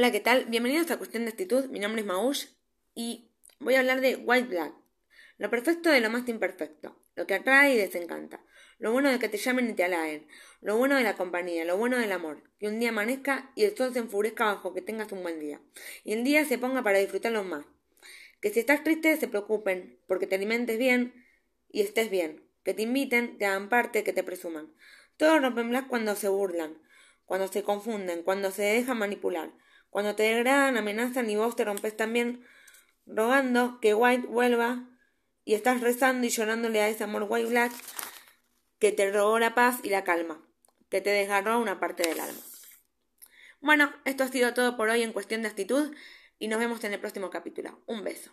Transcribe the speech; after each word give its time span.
Hola, 0.00 0.12
¿qué 0.12 0.20
tal? 0.20 0.46
Bienvenidos 0.46 0.90
a 0.90 0.96
Cuestión 0.96 1.26
de 1.26 1.30
Actitud. 1.32 1.66
Mi 1.66 1.78
nombre 1.78 2.00
es 2.00 2.06
Maush 2.06 2.46
y 2.94 3.28
voy 3.58 3.74
a 3.74 3.80
hablar 3.80 4.00
de 4.00 4.16
White 4.16 4.48
Black. 4.48 4.72
Lo 5.36 5.50
perfecto 5.50 5.90
de 5.90 6.00
lo 6.00 6.08
más 6.08 6.26
imperfecto. 6.26 6.98
Lo 7.16 7.26
que 7.26 7.34
atrae 7.34 7.74
y 7.74 7.76
desencanta. 7.76 8.42
Lo 8.78 8.92
bueno 8.92 9.10
de 9.10 9.18
que 9.18 9.28
te 9.28 9.36
llamen 9.36 9.68
y 9.68 9.74
te 9.74 9.84
alaen. 9.84 10.26
Lo 10.62 10.78
bueno 10.78 10.96
de 10.96 11.02
la 11.02 11.18
compañía. 11.18 11.66
Lo 11.66 11.76
bueno 11.76 11.98
del 11.98 12.12
amor. 12.12 12.42
Que 12.58 12.68
un 12.68 12.80
día 12.80 12.88
amanezca 12.88 13.52
y 13.54 13.64
el 13.64 13.76
sol 13.76 13.92
se 13.92 13.98
enfurezca 13.98 14.46
bajo 14.46 14.72
que 14.72 14.80
tengas 14.80 15.12
un 15.12 15.22
buen 15.22 15.38
día. 15.38 15.60
Y 16.02 16.14
el 16.14 16.24
día 16.24 16.46
se 16.46 16.56
ponga 16.56 16.82
para 16.82 16.98
disfrutarlo 16.98 17.44
más. 17.44 17.66
Que 18.40 18.48
si 18.48 18.60
estás 18.60 18.82
triste 18.82 19.18
se 19.18 19.28
preocupen 19.28 19.98
porque 20.06 20.26
te 20.26 20.36
alimentes 20.36 20.78
bien 20.78 21.26
y 21.68 21.82
estés 21.82 22.08
bien. 22.08 22.42
Que 22.64 22.72
te 22.72 22.80
inviten, 22.80 23.36
te 23.36 23.44
hagan 23.44 23.68
parte, 23.68 24.02
que 24.02 24.14
te 24.14 24.22
presuman. 24.22 24.72
Todos 25.18 25.42
rompen 25.42 25.68
black 25.68 25.88
cuando 25.88 26.16
se 26.16 26.30
burlan, 26.30 26.78
cuando 27.26 27.48
se 27.48 27.62
confunden, 27.62 28.22
cuando 28.22 28.50
se 28.50 28.62
dejan 28.62 28.96
manipular 28.96 29.52
cuando 29.90 30.14
te 30.14 30.22
degradan, 30.22 30.76
amenazan 30.76 31.28
y 31.28 31.36
vos 31.36 31.56
te 31.56 31.64
rompes 31.64 31.96
también 31.96 32.44
rogando 33.06 33.80
que 33.80 33.94
White 33.94 34.26
vuelva 34.26 34.88
y 35.44 35.54
estás 35.54 35.80
rezando 35.80 36.26
y 36.26 36.30
llorándole 36.30 36.80
a 36.80 36.88
ese 36.88 37.04
amor 37.04 37.26
White 37.28 37.50
Black 37.50 37.72
que 38.78 38.92
te 38.92 39.10
robó 39.12 39.38
la 39.38 39.54
paz 39.54 39.80
y 39.82 39.90
la 39.90 40.04
calma, 40.04 40.40
que 40.88 41.00
te 41.00 41.10
desgarró 41.10 41.58
una 41.58 41.80
parte 41.80 42.08
del 42.08 42.20
alma. 42.20 42.40
Bueno, 43.60 43.92
esto 44.04 44.24
ha 44.24 44.28
sido 44.28 44.54
todo 44.54 44.76
por 44.76 44.88
hoy 44.88 45.02
en 45.02 45.12
cuestión 45.12 45.42
de 45.42 45.48
actitud 45.48 45.94
y 46.38 46.48
nos 46.48 46.58
vemos 46.58 46.82
en 46.84 46.94
el 46.94 47.00
próximo 47.00 47.28
capítulo. 47.28 47.82
Un 47.86 48.02
beso. 48.04 48.30